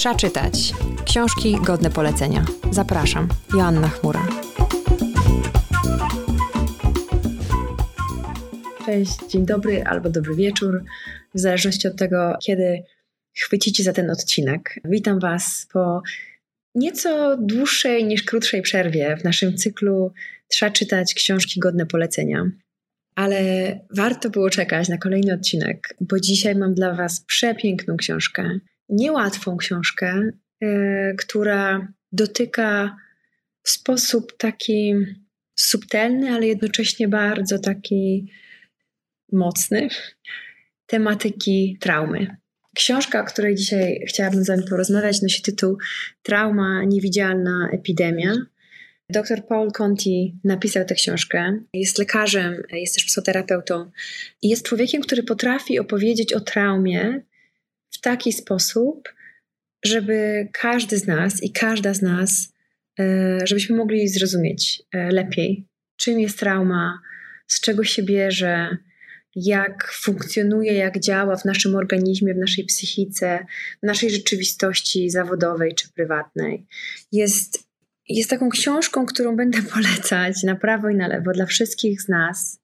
[0.00, 0.72] Trzeba czytać.
[1.06, 2.44] Książki godne polecenia.
[2.70, 3.28] Zapraszam.
[3.54, 4.28] Joanna Chmura.
[8.86, 10.84] Cześć, dzień dobry albo dobry wieczór,
[11.34, 12.82] w zależności od tego, kiedy
[13.36, 14.80] chwycicie za ten odcinek.
[14.84, 16.02] Witam Was po
[16.74, 20.12] nieco dłuższej niż krótszej przerwie w naszym cyklu
[20.48, 22.50] Trzeba czytać książki godne polecenia.
[23.14, 23.40] Ale
[23.96, 28.60] warto było czekać na kolejny odcinek, bo dzisiaj mam dla Was przepiękną książkę.
[28.90, 30.30] Niełatwą książkę,
[30.60, 32.96] yy, która dotyka
[33.62, 34.94] w sposób taki
[35.54, 38.32] subtelny, ale jednocześnie bardzo taki
[39.32, 39.88] mocny
[40.86, 42.36] tematyki traumy.
[42.76, 45.78] Książka, o której dzisiaj chciałabym z Wami porozmawiać, nosi tytuł
[46.22, 48.32] Trauma, niewidzialna epidemia.
[49.10, 51.60] Dr Paul Conti napisał tę książkę.
[51.74, 53.90] Jest lekarzem, jest też psychoterapeutą
[54.42, 57.22] i jest człowiekiem, który potrafi opowiedzieć o traumie
[57.90, 59.08] w taki sposób,
[59.84, 62.52] żeby każdy z nas i każda z nas,
[63.00, 65.66] e, żebyśmy mogli zrozumieć e, lepiej,
[65.96, 67.00] czym jest trauma,
[67.46, 68.76] z czego się bierze,
[69.36, 73.46] jak funkcjonuje, jak działa w naszym organizmie, w naszej psychice,
[73.82, 76.66] w naszej rzeczywistości zawodowej czy prywatnej.
[77.12, 77.68] Jest,
[78.08, 82.60] jest taką książką, którą będę polecać na prawo i na lewo dla wszystkich z nas,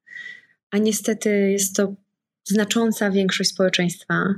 [0.70, 1.94] a niestety jest to
[2.44, 4.34] znacząca większość społeczeństwa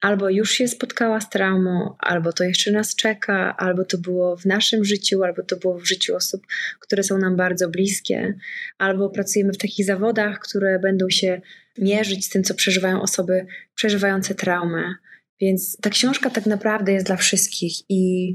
[0.00, 4.44] albo już się spotkała z traumą, albo to jeszcze nas czeka, albo to było w
[4.46, 6.46] naszym życiu, albo to było w życiu osób,
[6.80, 8.34] które są nam bardzo bliskie,
[8.78, 11.40] albo pracujemy w takich zawodach, które będą się
[11.78, 14.94] mierzyć z tym, co przeżywają osoby przeżywające traumę.
[15.40, 18.34] Więc ta książka tak naprawdę jest dla wszystkich i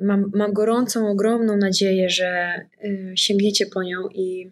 [0.00, 4.50] mam, mam gorącą, ogromną nadzieję, że y, sięgniecie po nią i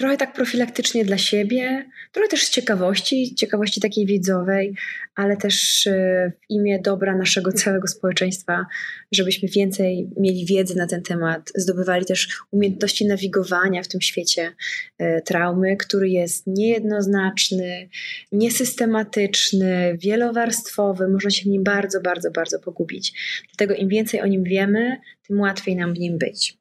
[0.00, 4.74] trochę tak profilaktycznie dla siebie, trochę też z ciekawości, ciekawości takiej wiedzowej,
[5.14, 8.66] ale też e, w imię dobra naszego całego społeczeństwa,
[9.12, 14.52] żebyśmy więcej mieli wiedzy na ten temat, zdobywali też umiejętności nawigowania w tym świecie
[14.98, 17.88] e, traumy, który jest niejednoznaczny,
[18.32, 23.12] niesystematyczny, wielowarstwowy, można się w nim bardzo, bardzo, bardzo pogubić.
[23.48, 24.96] Dlatego im więcej o nim wiemy,
[25.28, 26.58] tym łatwiej nam w nim być.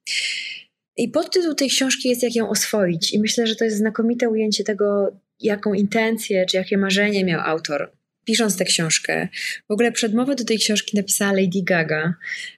[0.99, 3.13] I podtytuł tej książki jest Jak ją oswoić.
[3.13, 7.91] I myślę, że to jest znakomite ujęcie tego, jaką intencję czy jakie marzenie miał autor
[8.25, 9.27] pisząc tę książkę.
[9.69, 12.13] W ogóle przedmowę do tej książki napisała Lady Gaga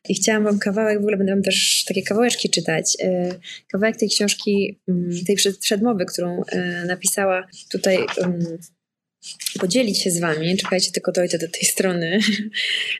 [0.09, 3.35] i chciałam wam kawałek, w ogóle będę wam też takie kawałeczki czytać, e,
[3.67, 7.97] kawałek tej książki, mm, tej przedmowy, którą e, napisała tutaj
[9.59, 10.57] podzielić się z wami.
[10.57, 12.19] Czekajcie, tylko dojdę do tej strony.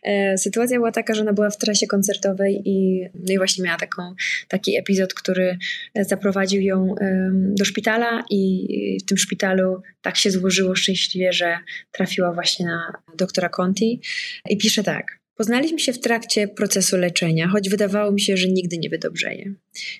[0.04, 3.78] E, sytuacja była taka, że ona była w trasie koncertowej i, no i właśnie miała
[3.78, 4.16] taką,
[4.48, 5.58] taki epizod, który
[5.96, 6.96] zaprowadził ją
[7.32, 11.58] do szpitala i w tym szpitalu tak się złożyło szczęśliwie, że
[11.92, 14.02] trafiła właśnie na doktora Conti
[14.50, 15.20] i pisze tak.
[15.36, 19.54] Poznaliśmy się w trakcie procesu leczenia, choć wydawało mi się, że nigdy nie wydobrzeję.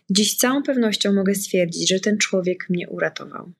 [0.10, 3.52] Dziś z całą pewnością mogę stwierdzić, że ten człowiek mnie uratował.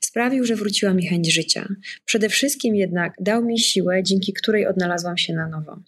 [0.00, 1.68] Sprawił, że wróciła mi chęć życia.
[2.04, 5.78] Przede wszystkim jednak dał mi siłę, dzięki której odnalazłam się na nowo.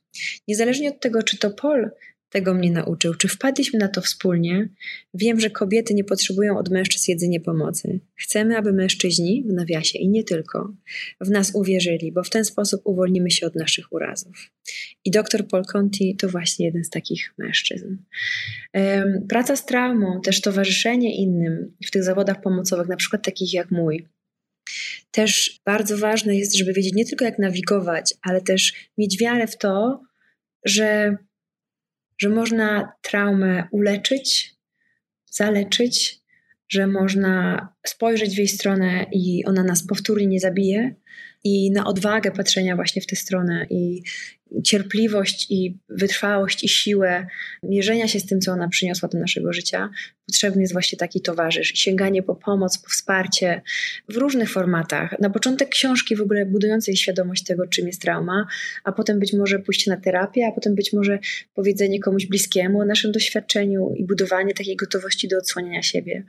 [0.49, 1.91] Niezależnie od tego, czy to Paul
[2.31, 3.15] tego mnie nauczył.
[3.15, 4.69] Czy wpadliśmy na to wspólnie?
[5.15, 8.01] Wiem, że kobiety nie potrzebują od mężczyzn jedynie pomocy.
[8.17, 10.75] Chcemy, aby mężczyźni, w nawiasie i nie tylko,
[11.21, 14.51] w nas uwierzyli, bo w ten sposób uwolnimy się od naszych urazów.
[15.05, 17.97] I dr Paul Conti to właśnie jeden z takich mężczyzn.
[19.29, 24.07] Praca z traumą, też towarzyszenie innym w tych zawodach pomocowych, na przykład takich jak mój,
[25.11, 29.59] też bardzo ważne jest, żeby wiedzieć nie tylko jak nawigować, ale też mieć wiarę w
[29.59, 30.03] to,
[30.65, 31.17] że
[32.19, 34.55] że można traumę uleczyć,
[35.31, 36.21] zaleczyć,
[36.69, 40.95] że można spojrzeć w jej stronę i ona nas powtórnie nie zabije,
[41.49, 44.03] i na odwagę patrzenia właśnie w tę stronę i
[44.65, 47.27] cierpliwość i wytrwałość i siłę
[47.63, 49.91] mierzenia się z tym, co ona przyniosła do naszego życia,
[50.27, 51.73] potrzebny jest właśnie taki towarzysz.
[51.75, 53.63] Sięganie po pomoc, po wsparcie
[54.09, 55.15] w różnych formatach.
[55.21, 58.47] Na początek książki w ogóle budującej świadomość tego, czym jest trauma,
[58.85, 61.19] a potem być może pójście na terapię, a potem być może
[61.55, 66.25] powiedzenie komuś bliskiemu o naszym doświadczeniu i budowanie takiej gotowości do odsłonienia siebie.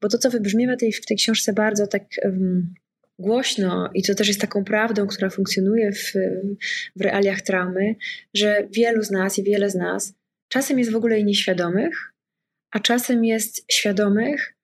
[0.00, 2.02] Bo to, co wybrzmiewa tej, w tej książce bardzo tak...
[2.24, 2.74] Um,
[3.18, 6.12] głośno i to też jest taką prawdą, która funkcjonuje w,
[6.96, 7.94] w realiach traumy,
[8.34, 10.14] że wielu z nas i wiele z nas
[10.48, 12.12] czasem jest w ogóle nieświadomych,
[12.70, 14.54] a czasem jest świadomych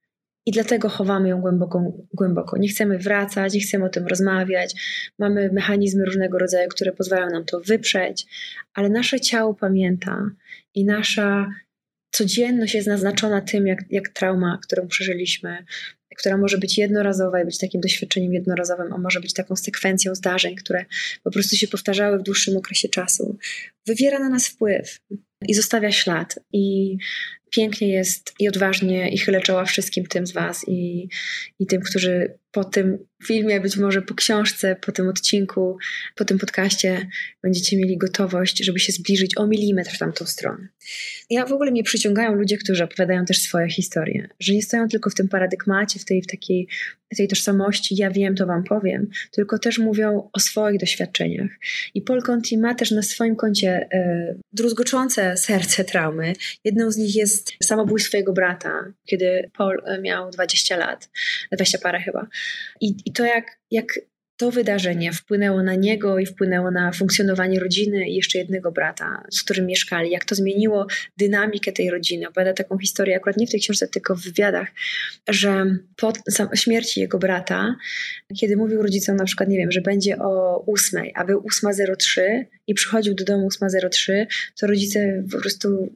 [0.46, 2.58] i dlatego chowamy ją głęboko, głęboko.
[2.58, 4.74] Nie chcemy wracać, nie chcemy o tym rozmawiać.
[5.18, 8.26] Mamy mechanizmy różnego rodzaju, które pozwalają nam to wyprzeć,
[8.74, 10.30] ale nasze ciało pamięta
[10.74, 11.50] i nasza
[12.10, 15.64] codzienność jest naznaczona tym, jak, jak trauma, którą przeżyliśmy,
[16.16, 20.56] która może być jednorazowa i być takim doświadczeniem jednorazowym, a może być taką sekwencją zdarzeń,
[20.56, 20.84] które
[21.22, 23.38] po prostu się powtarzały w dłuższym okresie czasu,
[23.86, 25.00] wywiera na nas wpływ
[25.48, 26.38] i zostawia ślad.
[26.52, 26.96] I
[27.50, 31.08] pięknie jest i odważnie i chylę czoła wszystkim tym z Was i,
[31.58, 35.76] i tym, którzy po tym filmie, być może po książce, po tym odcinku,
[36.16, 37.08] po tym podcaście
[37.42, 40.68] będziecie mieli gotowość, żeby się zbliżyć o milimetr w tamtą stronę.
[41.30, 45.10] Ja w ogóle mnie przyciągają ludzie, którzy opowiadają też swoje historie, że nie stoją tylko
[45.10, 46.68] w tym paradygmacie, w tej, w takiej
[47.16, 51.50] tej tożsamości, ja wiem, to wam powiem, tylko też mówią o swoich doświadczeniach.
[51.94, 56.32] I Paul Conti ma też na swoim koncie y, druzgoczące serce traumy.
[56.64, 61.10] Jedną z nich jest samobójstwo jego brata, kiedy Paul e, miał 20 lat,
[61.52, 62.26] 20 parę chyba.
[62.80, 63.86] I, i to jak, jak
[64.40, 69.42] to wydarzenie wpłynęło na niego i wpłynęło na funkcjonowanie rodziny i jeszcze jednego brata, z
[69.42, 72.28] którym mieszkali, jak to zmieniło dynamikę tej rodziny.
[72.28, 74.68] Opowiada taką historię, akurat nie w tej książce, tylko w wywiadach,
[75.28, 76.12] że po
[76.54, 77.76] śmierci jego brata,
[78.40, 82.20] kiedy mówił rodzicom na przykład, nie wiem, że będzie o 8, a był 8.03
[82.66, 84.26] i przychodził do domu 8.03,
[84.60, 85.94] to rodzice po prostu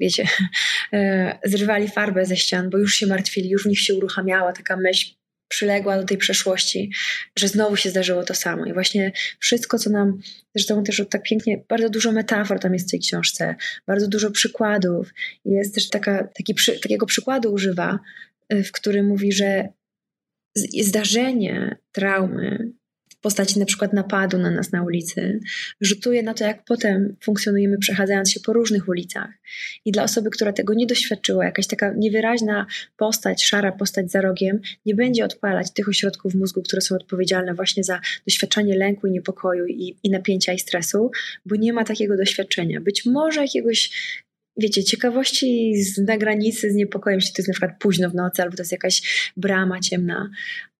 [0.00, 0.24] wiecie,
[0.92, 4.76] e, zrywali farbę ze ścian, bo już się martwili, już w nich się uruchamiała taka
[4.76, 5.18] myśl,
[5.48, 6.90] przyległa do tej przeszłości,
[7.38, 8.66] że znowu się zdarzyło to samo.
[8.66, 10.18] I właśnie wszystko, co nam,
[10.54, 13.54] zresztą też tak pięknie, bardzo dużo metafor tam jest w tej książce,
[13.86, 15.14] bardzo dużo przykładów.
[15.44, 17.98] Jest też taka, taki takiego przykładu używa,
[18.52, 19.68] y, w którym mówi, że
[20.80, 22.72] zdarzenie traumy
[23.18, 25.40] w postaci na przykład napadu na nas na ulicy,
[25.80, 29.30] rzutuje na to, jak potem funkcjonujemy przechadzając się po różnych ulicach.
[29.84, 32.66] I dla osoby, która tego nie doświadczyła, jakaś taka niewyraźna
[32.96, 37.84] postać, szara postać za rogiem, nie będzie odpalać tych ośrodków mózgu, które są odpowiedzialne właśnie
[37.84, 41.10] za doświadczanie lęku i niepokoju i, i napięcia i stresu,
[41.46, 42.80] bo nie ma takiego doświadczenia.
[42.80, 43.90] Być może jakiegoś
[44.56, 48.42] wiecie, ciekawości z, na granicy z niepokojem, czy to jest na przykład późno w nocy,
[48.42, 50.30] albo to jest jakaś brama ciemna,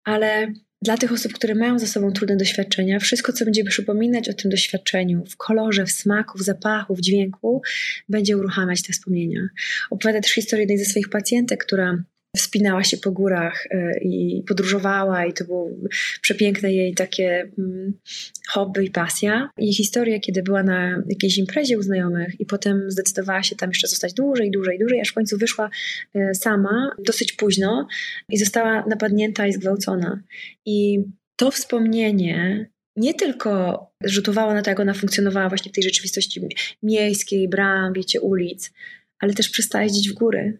[0.04, 0.52] ale
[0.82, 4.50] dla tych osób, które mają za sobą trudne doświadczenia, wszystko, co będzie przypominać o tym
[4.50, 7.62] doświadczeniu w kolorze, w smaku, w zapachu, w dźwięku,
[8.08, 9.48] będzie uruchamiać te wspomnienia.
[9.90, 12.02] Opowiada też historię jednej ze swoich pacjentek, która
[12.36, 15.70] wspinała się po górach y, i podróżowała i to było
[16.22, 17.92] przepiękne jej takie mm,
[18.48, 19.50] hobby i pasja.
[19.58, 23.88] I historia, kiedy była na jakiejś imprezie u znajomych i potem zdecydowała się tam jeszcze
[23.88, 25.70] zostać dłużej, dłużej, dłużej, aż w końcu wyszła
[26.16, 27.88] y, sama dosyć późno
[28.28, 30.22] i została napadnięta i zgwałcona.
[30.66, 31.04] I
[31.36, 36.40] to wspomnienie nie tylko rzutowało na to, jak ona funkcjonowała właśnie w tej rzeczywistości
[36.82, 38.72] miejskiej, bram, wiecie, ulic,
[39.20, 40.58] ale też przestała jeździć w góry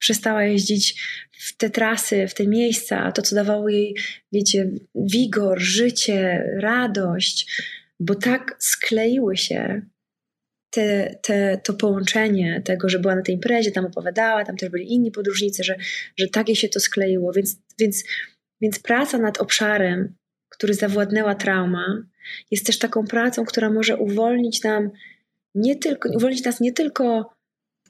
[0.00, 1.02] przestała jeździć
[1.32, 3.96] w te trasy, w te miejsca, to co dawało jej,
[4.32, 7.62] wiecie, wigor, życie, radość,
[8.00, 9.82] bo tak skleiły się
[10.70, 14.92] te, te, to połączenie tego, że była na tej imprezie, tam opowiadała, tam też byli
[14.92, 15.76] inni podróżnicy, że,
[16.16, 17.32] że tak jej się to skleiło.
[17.32, 18.04] Więc, więc,
[18.60, 20.14] więc praca nad obszarem,
[20.48, 22.02] który zawładnęła trauma,
[22.50, 24.90] jest też taką pracą, która może uwolnić nam
[25.54, 27.32] nie tylko, uwolnić nas nie tylko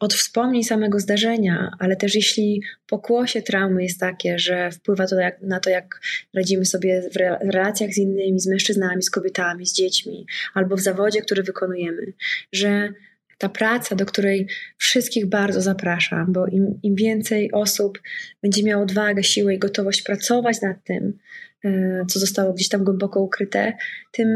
[0.00, 5.43] od wspomnień samego zdarzenia, ale też jeśli pokłosie traumy jest takie, że wpływa to jak,
[5.43, 6.00] na to, jak
[6.35, 10.76] radzimy sobie w, re, w relacjach z innymi, z mężczyznami, z kobietami, z dziećmi, albo
[10.76, 12.12] w zawodzie, który wykonujemy,
[12.52, 12.93] że
[13.38, 18.02] ta praca, do której wszystkich bardzo zapraszam, bo im, im więcej osób
[18.43, 21.19] będzie miało odwagę, siłę i gotowość pracować nad tym,
[21.64, 23.73] e, co zostało gdzieś tam głęboko ukryte,
[24.12, 24.29] tym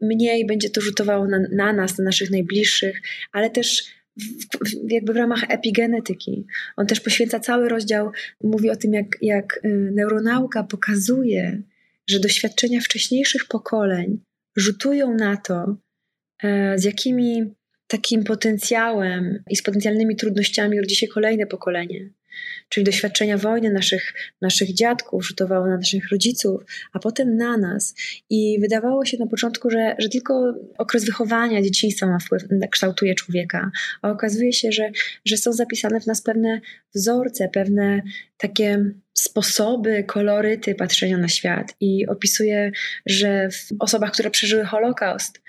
[0.00, 3.00] mniej będzie to rzutowało na, na nas, na naszych najbliższych,
[3.32, 3.99] ale też
[4.88, 6.46] jakby w ramach epigenetyki.
[6.76, 8.10] On też poświęca cały rozdział,
[8.42, 11.62] mówi o tym, jak, jak y, neuronauka pokazuje,
[12.06, 14.20] że doświadczenia wcześniejszych pokoleń
[14.56, 15.76] rzutują na to,
[16.42, 17.54] e, z jakimi
[17.86, 22.10] takim potencjałem i z potencjalnymi trudnościami rodzi się kolejne pokolenie
[22.68, 27.94] czyli doświadczenia wojny naszych, naszych dziadków rzutowało na naszych rodziców, a potem na nas.
[28.30, 33.70] I wydawało się na początku, że, że tylko okres wychowania, dzieciństwa ma wpływ, kształtuje człowieka,
[34.02, 34.90] a okazuje się, że,
[35.24, 36.60] że są zapisane w nas pewne
[36.94, 38.02] wzorce, pewne
[38.36, 38.84] takie
[39.14, 42.72] sposoby, koloryty patrzenia na świat i opisuje,
[43.06, 45.42] że w osobach, które przeżyły Holokaust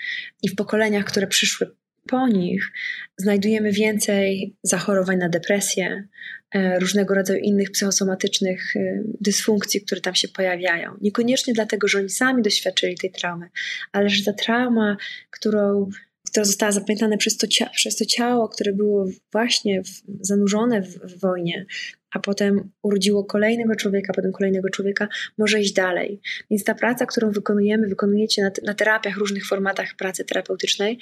[0.44, 2.72] i w pokoleniach, które przyszły po nich,
[3.18, 6.08] znajdujemy więcej zachorowań na depresję,
[6.56, 10.98] E, różnego rodzaju innych psychosomatycznych e, dysfunkcji, które tam się pojawiają.
[11.02, 13.50] Niekoniecznie dlatego, że oni sami doświadczyli tej traumy,
[13.92, 14.98] ale że ta trauma,
[15.30, 15.90] którą,
[16.30, 21.20] która została zapamiętana przez to, przez to ciało, które było właśnie w, zanurzone w, w
[21.20, 21.66] wojnie,
[22.12, 26.22] a potem urodziło kolejnego człowieka, potem kolejnego człowieka, może iść dalej.
[26.52, 31.00] Więc ta praca, którą wykonujemy, wykonujecie na, na terapiach, różnych formatach pracy terapeutycznej,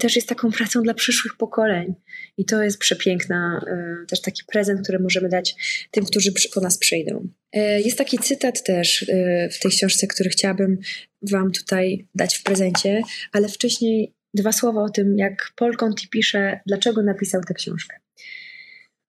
[0.00, 1.94] też jest taką pracą dla przyszłych pokoleń.
[2.36, 3.60] I to jest przepiękna,
[4.02, 5.54] y, też taki prezent, który możemy dać
[5.90, 7.28] tym, którzy po nas przyjdą.
[7.56, 10.78] Y, jest taki cytat też y, w tej książce, który chciałabym
[11.22, 16.60] Wam tutaj dać w prezencie, ale wcześniej dwa słowa o tym, jak Paul Conti pisze,
[16.66, 17.96] dlaczego napisał tę książkę.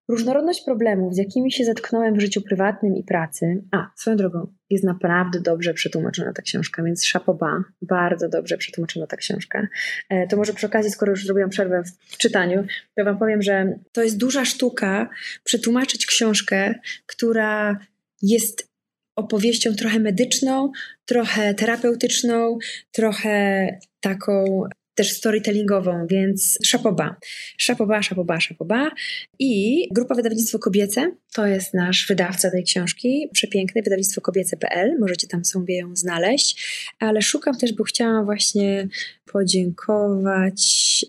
[0.10, 4.84] Różnorodność problemów, z jakimi się zetknąłem w życiu prywatnym i pracy, a swoją drogą, jest
[4.84, 9.68] naprawdę dobrze przetłumaczona ta książka, więc szapoba, bardzo dobrze przetłumaczona ta książka.
[10.10, 13.80] E, to może przy okazji, skoro już zrobiłam przerwę w czytaniu, to Wam powiem, że
[13.92, 15.10] to jest duża sztuka
[15.44, 16.76] przetłumaczyć książkę,
[17.06, 17.80] która
[18.22, 18.70] jest
[19.16, 20.72] opowieścią trochę medyczną,
[21.06, 22.58] trochę terapeutyczną,
[22.92, 23.68] trochę
[24.00, 24.64] taką
[25.00, 27.16] też storytellingową, więc szapoba.
[27.58, 28.92] Szapoba, szapoba, szapoba.
[29.40, 35.46] I grupa Wydawnictwo Kobiece, to jest nasz wydawca tej książki, przepiękny, wydawnictwo kobiece.pl, możecie tam
[35.46, 36.68] sobie ją znaleźć,
[37.00, 38.88] ale szukam też, bo chciałam właśnie
[39.26, 40.62] podziękować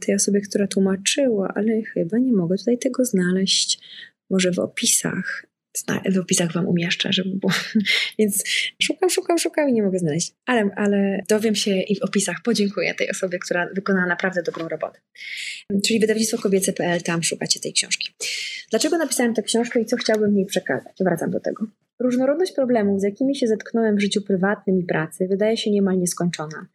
[0.07, 3.81] tej osobie, która tłumaczyła, ale chyba nie mogę tutaj tego znaleźć.
[4.31, 5.50] Może w opisach
[6.13, 7.53] w opisach Wam umieszczę, żeby było.
[8.19, 8.45] Więc
[8.83, 10.33] szukam, szukam, szukam i nie mogę znaleźć.
[10.47, 15.01] Ale, ale dowiem się i w opisach podziękuję tej osobie, która wykonała naprawdę dobrą robotę.
[15.87, 18.15] Czyli wydawnictwo kobiece.pl, tam szukacie tej książki.
[18.71, 20.93] Dlaczego napisałem tę książkę i co chciałbym w niej przekazać?
[21.01, 21.67] Wracam do tego.
[21.99, 26.67] Różnorodność problemów, z jakimi się zetknąłem w życiu prywatnym i pracy, wydaje się niemal nieskończona.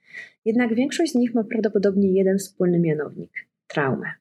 [0.46, 3.32] Jednak większość z nich ma prawdopodobnie jeden wspólny mianownik
[3.68, 4.12] traumę.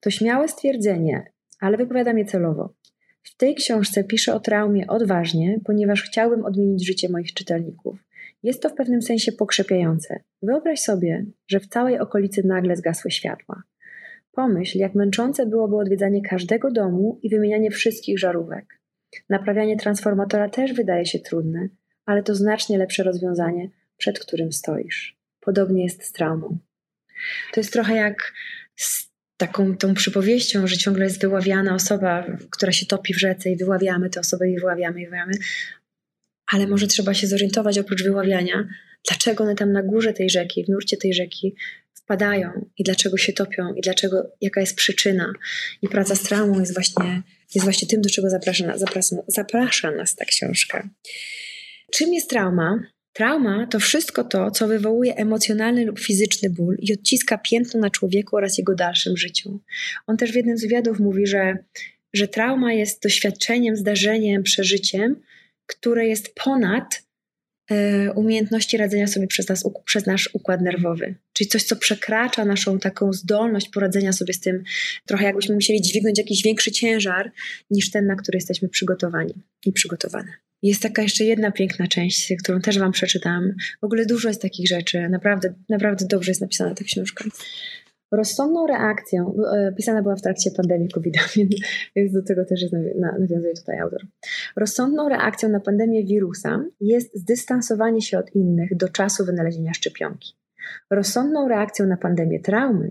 [0.00, 1.22] To śmiałe stwierdzenie,
[1.60, 2.74] ale wypowiadam je celowo.
[3.22, 7.98] W tej książce piszę o traumie odważnie, ponieważ chciałbym odmienić życie moich czytelników.
[8.42, 10.20] Jest to w pewnym sensie pokrzepiające.
[10.42, 13.62] Wyobraź sobie, że w całej okolicy nagle zgasły światła.
[14.32, 18.80] Pomyśl, jak męczące byłoby odwiedzanie każdego domu i wymienianie wszystkich żarówek.
[19.28, 21.68] Naprawianie transformatora też wydaje się trudne,
[22.06, 25.16] ale to znacznie lepsze rozwiązanie, przed którym stoisz.
[25.40, 26.58] Podobnie jest z traumą.
[27.52, 28.32] To jest trochę jak
[29.46, 34.10] taką tą przypowieścią, że ciągle jest wyławiana osoba, która się topi w rzece i wyławiamy
[34.10, 35.32] tę osobę i wyławiamy i wyławiamy.
[36.52, 38.68] Ale może trzeba się zorientować oprócz wyławiania,
[39.08, 41.54] dlaczego one tam na górze tej rzeki, w nurcie tej rzeki
[41.94, 45.32] wpadają i dlaczego się topią i dlaczego, jaka jest przyczyna.
[45.82, 47.22] I praca z traumą jest właśnie,
[47.54, 50.88] jest właśnie tym, do czego zaprasza, zaprasza, zaprasza nas ta książka.
[51.92, 52.80] Czym jest trauma?
[53.12, 58.36] Trauma to wszystko to, co wywołuje emocjonalny lub fizyczny ból i odciska piętno na człowieku
[58.36, 59.60] oraz jego dalszym życiu.
[60.06, 61.56] On też w jednym z wywiadów mówi, że,
[62.12, 65.16] że trauma jest doświadczeniem, zdarzeniem, przeżyciem,
[65.66, 67.02] które jest ponad
[67.70, 71.14] e, umiejętności radzenia sobie przez, nas, przez nasz układ nerwowy.
[71.32, 74.64] Czyli coś, co przekracza naszą taką zdolność poradzenia sobie z tym,
[75.06, 77.32] trochę jakbyśmy musieli dźwignąć jakiś większy ciężar
[77.70, 79.34] niż ten, na który jesteśmy przygotowani
[79.66, 80.32] i przygotowane.
[80.62, 83.52] Jest taka jeszcze jedna piękna część, którą też Wam przeczytam.
[83.80, 85.08] W ogóle dużo jest takich rzeczy.
[85.08, 87.24] Naprawdę, naprawdę dobrze jest napisana ta książka.
[88.12, 91.14] Rozsądną reakcją, e, pisana była w trakcie pandemii covid
[91.96, 92.74] więc do tego też jest,
[93.20, 94.00] nawiązuje tutaj autor.
[94.56, 100.32] Rozsądną reakcją na pandemię wirusa jest zdystansowanie się od innych do czasu wynalezienia szczepionki.
[100.90, 102.90] Rozsądną reakcją na pandemię traumy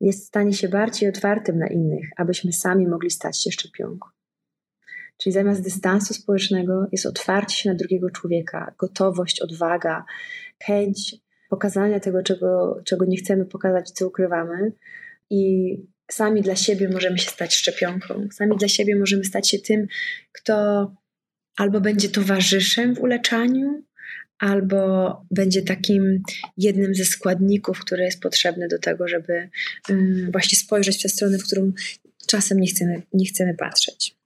[0.00, 4.08] jest stanie się bardziej otwartym na innych, abyśmy sami mogli stać się szczepionką.
[5.22, 10.04] Czyli zamiast dystansu społecznego jest otwarcie się na drugiego człowieka, gotowość, odwaga,
[10.64, 11.16] chęć
[11.50, 14.72] pokazania tego, czego, czego nie chcemy pokazać, co ukrywamy.
[15.30, 15.74] I
[16.10, 18.28] sami dla siebie możemy się stać szczepionką.
[18.32, 19.86] Sami dla siebie możemy stać się tym,
[20.32, 20.86] kto
[21.56, 23.82] albo będzie towarzyszem w uleczaniu,
[24.38, 26.22] albo będzie takim
[26.56, 29.48] jednym ze składników, który jest potrzebny do tego, żeby
[30.32, 31.72] właśnie spojrzeć w tę stronę, w którą
[32.26, 34.16] czasem nie chcemy, nie chcemy patrzeć.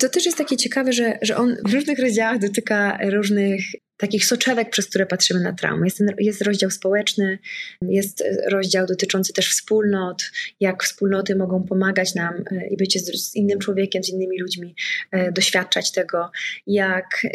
[0.00, 3.60] To też jest takie ciekawe, że, że on w różnych rozdziałach dotyka różnych
[3.96, 5.86] takich soczewek, przez które patrzymy na traumę.
[5.86, 7.38] Jest, ten, jest rozdział społeczny,
[7.82, 13.34] jest rozdział dotyczący też wspólnot, jak wspólnoty mogą pomagać nam e, i bycie z, z
[13.36, 14.74] innym człowiekiem, z innymi ludźmi,
[15.10, 16.30] e, doświadczać tego,
[16.66, 17.26] jak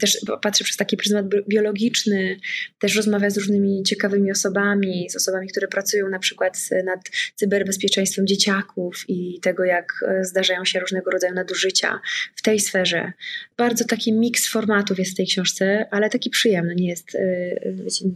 [0.00, 2.36] też patrzę przez taki pryzmat biologiczny,
[2.78, 7.00] też rozmawia z różnymi ciekawymi osobami, z osobami, które pracują na przykład nad
[7.34, 12.00] cyberbezpieczeństwem dzieciaków i tego, jak e, zdarzają się różnego rodzaju nadużycia
[12.36, 13.12] w tej sferze.
[13.56, 17.20] Bardzo taki miks formatów jest w tej książce, ale taki przyjemny, nie jest, e,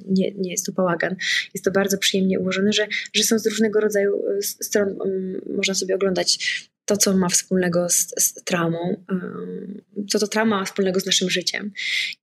[0.07, 1.17] nie, nie jest to bałagan.
[1.55, 4.97] Jest to bardzo przyjemnie ułożone, że, że są z różnego rodzaju e, stron,
[5.57, 6.39] można sobie oglądać
[6.85, 9.05] to, co ma wspólnego z, z traumą,
[10.09, 11.73] co to trauma ma wspólnego z naszym życiem.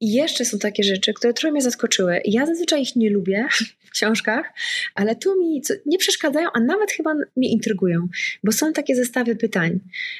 [0.01, 2.21] I jeszcze są takie rzeczy, które trochę mnie zaskoczyły.
[2.25, 3.47] Ja zazwyczaj ich nie lubię
[3.91, 4.53] książkach,
[4.95, 8.07] ale tu mi nie przeszkadzają, a nawet chyba mnie intrygują,
[8.43, 9.79] bo są takie zestawy pytań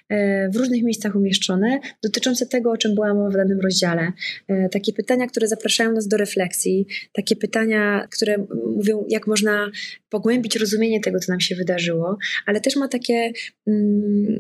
[0.10, 4.12] e, w różnych miejscach umieszczone, dotyczące tego, o czym była mowa w danym rozdziale.
[4.48, 8.46] E, takie pytania, które zapraszają nas do refleksji, takie pytania, które
[8.78, 9.72] mówią, jak można
[10.10, 13.32] pogłębić rozumienie tego, co nam się wydarzyło, ale też ma takie
[13.68, 14.40] mm,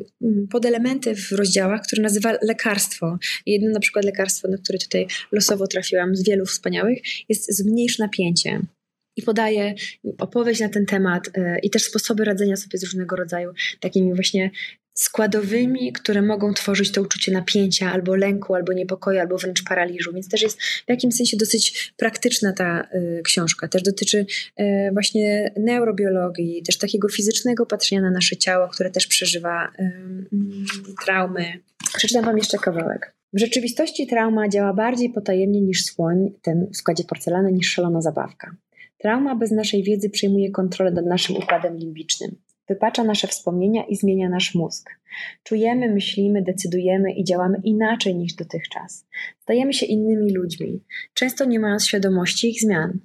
[0.52, 3.18] podelementy w rozdziałach, które nazywa lekarstwo.
[3.46, 8.62] Jedno na przykład lekarstwo, na które tutaj losowo trafiłam z wielu wspaniałych, jest zmniejsz napięcie
[9.16, 9.74] i podaje
[10.18, 14.52] opowieść na ten temat y, i też sposoby radzenia sobie z różnego rodzaju takimi właśnie
[14.94, 20.14] składowymi, które mogą tworzyć to uczucie napięcia, albo lęku, albo niepokoju, albo wręcz paraliżu.
[20.14, 23.68] Więc też jest w jakimś sensie dosyć praktyczna ta y, książka.
[23.68, 24.26] Też dotyczy
[24.60, 24.64] y,
[24.94, 30.36] właśnie neurobiologii, też takiego fizycznego patrzenia na nasze ciało, które też przeżywa y,
[31.06, 31.46] traumy.
[31.98, 33.14] Przeczytam Wam jeszcze kawałek.
[33.34, 38.56] W rzeczywistości trauma działa bardziej potajemnie niż słoń, ten w składzie porcelany, niż szalona zabawka.
[39.02, 42.36] Trauma bez naszej wiedzy przejmuje kontrolę nad naszym układem limbicznym.
[42.68, 44.90] Wypacza nasze wspomnienia i zmienia nasz mózg.
[45.44, 49.08] Czujemy, myślimy, decydujemy i działamy inaczej niż dotychczas.
[49.40, 53.00] Stajemy się innymi ludźmi, często nie mając świadomości ich zmian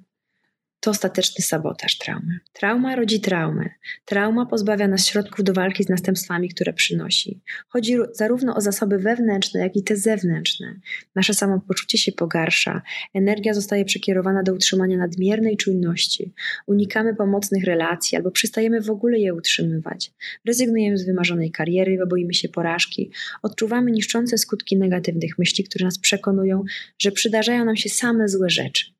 [0.79, 2.39] to ostateczny sabotaż traumy.
[2.53, 3.69] Trauma rodzi traumę.
[4.05, 7.41] Trauma pozbawia nas środków do walki z następstwami, które przynosi.
[7.67, 10.75] Chodzi zarówno o zasoby wewnętrzne, jak i te zewnętrzne.
[11.15, 12.81] Nasze samopoczucie się pogarsza,
[13.13, 16.33] energia zostaje przekierowana do utrzymania nadmiernej czujności.
[16.67, 20.11] Unikamy pomocnych relacji albo przestajemy w ogóle je utrzymywać.
[20.45, 23.11] Rezygnujemy z wymarzonej kariery, bo boimy się porażki.
[23.41, 26.63] Odczuwamy niszczące skutki negatywnych myśli, które nas przekonują,
[26.99, 28.96] że przydarzają nam się same złe rzeczy.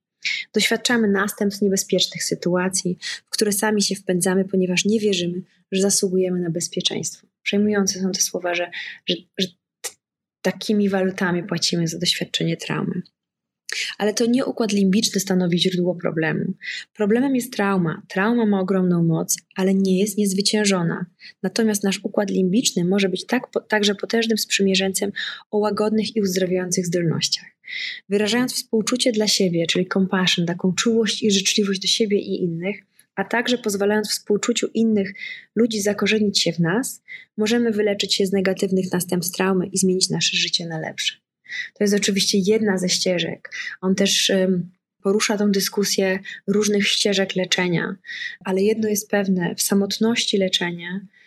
[0.53, 5.41] Doświadczamy następstw niebezpiecznych sytuacji, w które sami się wpędzamy, ponieważ nie wierzymy,
[5.71, 7.27] że zasługujemy na bezpieczeństwo.
[7.43, 8.71] Przejmujące są te słowa, że,
[9.07, 9.47] że, że
[10.41, 13.01] takimi walutami płacimy za doświadczenie traumy.
[13.97, 16.53] Ale to nie układ limbiczny stanowi źródło problemu.
[16.93, 18.01] Problemem jest trauma.
[18.07, 21.05] Trauma ma ogromną moc, ale nie jest niezwyciężona.
[21.43, 25.11] Natomiast nasz układ limbiczny może być tak, także potężnym sprzymierzeńcem
[25.51, 27.56] o łagodnych i uzdrawiających zdolnościach.
[28.09, 32.77] Wyrażając współczucie dla siebie, czyli compassion, taką czułość i życzliwość do siebie i innych,
[33.15, 35.13] a także pozwalając współczuciu innych
[35.55, 37.03] ludzi zakorzenić się w nas,
[37.37, 41.15] możemy wyleczyć się z negatywnych następstw traumy i zmienić nasze życie na lepsze.
[41.73, 43.51] To jest oczywiście jedna ze ścieżek.
[43.81, 44.69] On też um,
[45.03, 47.95] porusza tą dyskusję różnych ścieżek leczenia,
[48.45, 51.26] ale jedno jest pewne: w samotności leczenia E,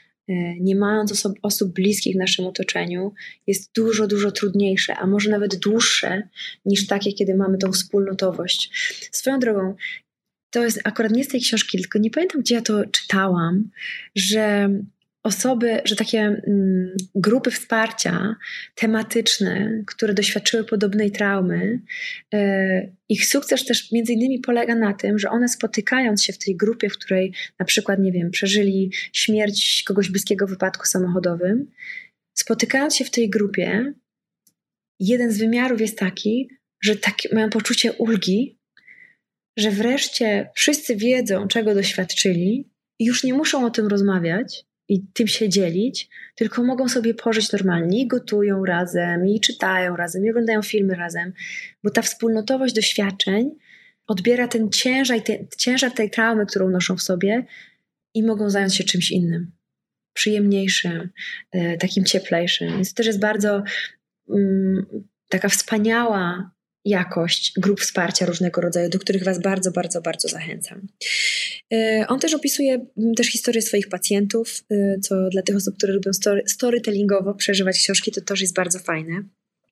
[0.60, 3.12] nie mając osób, osób bliskich w naszym otoczeniu,
[3.46, 6.28] jest dużo, dużo trudniejsze, a może nawet dłuższe
[6.64, 8.70] niż takie, kiedy mamy tą wspólnotowość.
[9.12, 9.74] Swoją drogą,
[10.50, 13.70] to jest akurat nie z tej książki, tylko nie pamiętam, gdzie ja to czytałam,
[14.14, 14.70] że
[15.22, 18.36] osoby, że takie mm, grupy wsparcia
[18.74, 21.80] tematyczne, które doświadczyły podobnej traumy,
[22.34, 26.56] e, ich sukces też między innymi polega na tym, że one spotykając się w tej
[26.56, 31.70] grupie, w której na przykład, nie wiem, przeżyli śmierć kogoś bliskiego w wypadku samochodowym,
[32.34, 33.92] spotykając się w tej grupie,
[35.00, 36.48] jeden z wymiarów jest taki,
[36.82, 38.58] że taki, mają poczucie ulgi,
[39.56, 45.26] że wreszcie wszyscy wiedzą, czego doświadczyli i już nie muszą o tym rozmawiać, i tym
[45.26, 50.62] się dzielić, tylko mogą sobie pożyć normalnie i gotują razem, i czytają razem, i oglądają
[50.62, 51.32] filmy razem,
[51.84, 53.50] bo ta wspólnotowość doświadczeń
[54.06, 57.46] odbiera ten ciężar, ten, ciężar tej traumy, którą noszą w sobie
[58.14, 59.50] i mogą zająć się czymś innym,
[60.12, 61.10] przyjemniejszym,
[61.52, 62.68] e, takim cieplejszym.
[62.68, 63.62] Więc to też jest bardzo
[64.26, 64.86] um,
[65.28, 66.50] taka wspaniała
[66.84, 70.88] jakość grup wsparcia różnego rodzaju, do których Was bardzo, bardzo, bardzo zachęcam.
[71.72, 75.92] E, on też opisuje mm, też historię swoich pacjentów, e, co dla tych osób, które
[75.92, 79.22] lubią story, storytellingowo przeżywać książki, to też jest bardzo fajne.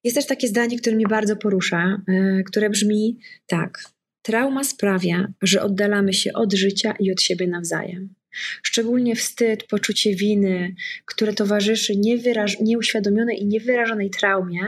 [0.04, 3.84] Jest też takie zdanie, które mnie bardzo porusza, e, które brzmi tak.
[4.22, 8.17] Trauma sprawia, że oddalamy się od życia i od siebie nawzajem.
[8.62, 10.74] Szczególnie wstyd, poczucie winy,
[11.04, 14.60] które towarzyszy niewyraż- nieuświadomionej i niewyrażonej traumie,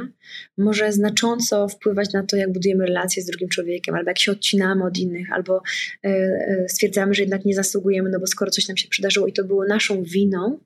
[0.59, 4.85] może znacząco wpływać na to, jak budujemy relacje z drugim człowiekiem, albo jak się odcinamy
[4.85, 5.63] od innych, albo
[6.05, 9.33] e, e, stwierdzamy, że jednak nie zasługujemy, no bo skoro coś nam się przydarzyło i
[9.33, 10.59] to było naszą winą,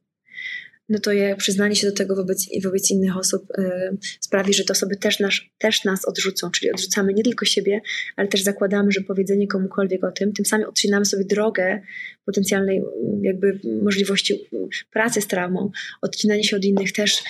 [0.88, 4.72] no to je, przyznanie się do tego wobec, wobec innych osób y, sprawi, że te
[4.72, 7.80] osoby też, nasz, też nas odrzucą, czyli odrzucamy nie tylko siebie,
[8.16, 11.80] ale też zakładamy, że powiedzenie komukolwiek o tym, tym samym odcinamy sobie drogę
[12.24, 12.82] potencjalnej
[13.22, 14.48] jakby możliwości
[14.92, 15.70] pracy z traumą.
[16.02, 17.22] Odcinanie się od innych też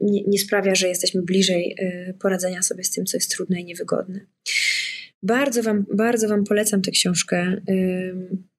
[0.00, 3.64] nie, nie sprawia, że jesteśmy bliżej y, poradzenia sobie z tym, co jest trudne i
[3.64, 4.20] niewygodne.
[5.22, 7.56] Bardzo Wam, bardzo wam polecam tę książkę.
[7.68, 8.51] Y,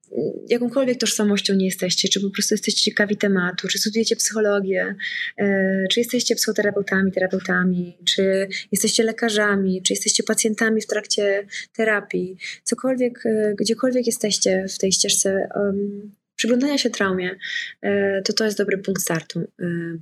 [0.48, 4.94] jakąkolwiek tożsamością nie jesteście, czy po prostu jesteście ciekawi tematu, czy studiujecie psychologię,
[5.38, 13.26] e, czy jesteście psychoterapeutami, terapeutami, czy jesteście lekarzami, czy jesteście pacjentami w trakcie terapii, cokolwiek,
[13.26, 17.36] e, gdziekolwiek jesteście w tej ścieżce um, przyglądania się traumie,
[17.82, 19.40] e, to to jest dobry punkt startu.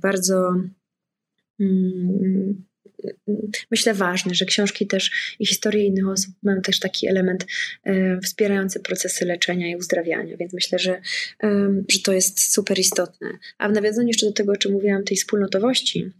[0.01, 0.55] Bardzo
[1.59, 2.63] um,
[3.71, 7.45] myślę ważne, że książki też i historie innych osób mają też taki element
[7.83, 11.01] e, wspierający procesy leczenia i uzdrawiania, więc myślę, że,
[11.89, 13.27] że to jest super istotne.
[13.57, 16.11] A w nawiązaniu jeszcze do tego, o czym mówiłam, tej wspólnotowości,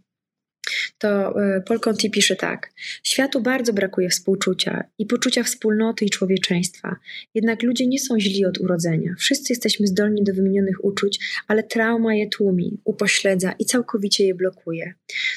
[0.98, 2.72] to e, Paul Conti pisze tak.
[3.02, 6.96] Światu bardzo brakuje współczucia i poczucia wspólnoty i człowieczeństwa.
[7.34, 9.14] Jednak ludzie nie są źli od urodzenia.
[9.18, 14.94] Wszyscy jesteśmy zdolni do wymienionych uczuć, ale trauma je tłumi, upośledza i całkowicie je blokuje.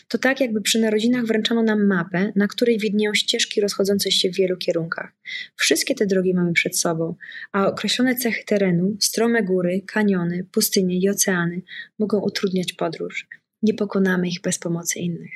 [0.08, 4.36] To tak, jakby przy narodzinach wręczano nam mapę, na której widnieją ścieżki rozchodzące się w
[4.36, 5.12] wielu kierunkach.
[5.56, 7.16] Wszystkie te drogi mamy przed sobą,
[7.52, 11.62] a określone cechy terenu, strome góry, kaniony, pustynie i oceany
[12.00, 13.28] mogą utrudniać podróż
[13.62, 15.32] nie pokonamy ich bez pomocy innych.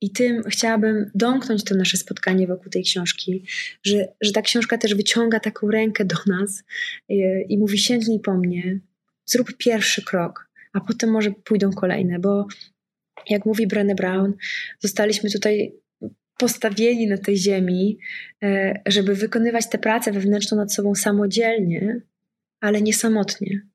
[0.00, 3.44] I tym chciałabym domknąć to nasze spotkanie wokół tej książki,
[3.82, 6.64] że, że ta książka też wyciąga taką rękę do nas
[7.08, 8.80] i, e, i mówi: sięgnij po mnie,
[9.26, 12.46] zrób pierwszy krok, a potem może pójdą kolejne, bo
[13.28, 14.34] jak mówi Brené Brown,
[14.80, 15.72] zostaliśmy tutaj
[16.38, 17.98] postawieni na tej ziemi,
[18.42, 22.00] e, żeby wykonywać tę pracę wewnętrzną nad sobą samodzielnie,
[22.60, 23.71] ale nie samotnie.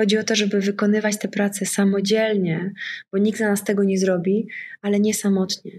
[0.00, 2.72] Chodzi o to, żeby wykonywać te prace samodzielnie,
[3.12, 4.46] bo nikt za nas tego nie zrobi,
[4.82, 5.72] ale nie samotnie.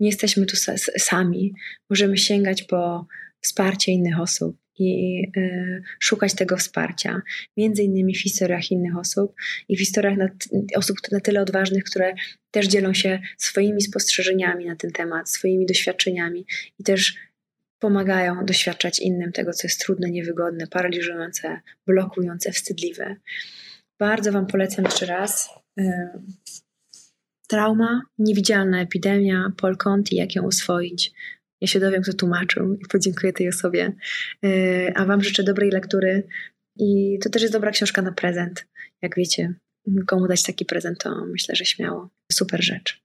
[0.00, 0.56] Nie jesteśmy tu
[0.98, 1.54] sami.
[1.90, 3.06] Możemy sięgać po
[3.40, 7.22] wsparcie innych osób i y, szukać tego wsparcia,
[7.56, 9.34] między innymi w historiach innych osób
[9.68, 10.28] i w historiach na,
[10.76, 12.14] osób na tyle odważnych, które
[12.50, 16.46] też dzielą się swoimi spostrzeżeniami na ten temat, swoimi doświadczeniami
[16.78, 17.14] i też
[17.84, 23.16] pomagają doświadczać innym tego, co jest trudne, niewygodne, paraliżujące, blokujące, wstydliwe.
[23.98, 25.48] Bardzo Wam polecam jeszcze raz.
[27.48, 31.12] Trauma, niewidzialna epidemia, Paul Conti, jak ją oswoić.
[31.60, 33.92] Ja się dowiem, kto tłumaczył i podziękuję tej osobie.
[34.44, 34.48] E,
[34.96, 36.26] a Wam życzę dobrej lektury
[36.76, 38.66] i to też jest dobra książka na prezent.
[39.02, 39.54] Jak wiecie,
[40.06, 42.10] komu dać taki prezent, to myślę, że śmiało.
[42.32, 43.02] Super rzecz.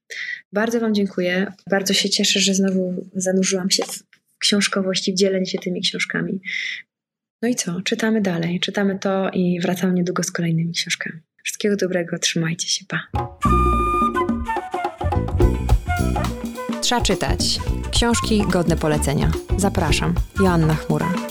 [0.52, 1.52] Bardzo Wam dziękuję.
[1.70, 4.09] Bardzo się cieszę, że znowu zanurzyłam się w
[4.40, 6.40] książkowości, w dzieleniu się tymi książkami.
[7.42, 7.80] No i co?
[7.80, 8.60] Czytamy dalej.
[8.60, 11.20] Czytamy to i wracam niedługo z kolejnymi książkami.
[11.44, 13.08] Wszystkiego dobrego, trzymajcie się, pa.
[16.80, 17.58] Trzeba czytać.
[17.92, 19.30] Książki godne polecenia.
[19.56, 20.14] Zapraszam.
[20.40, 21.29] Joanna Chmura.